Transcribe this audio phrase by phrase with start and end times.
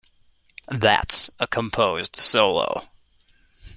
[0.69, 2.87] That's a composed solo.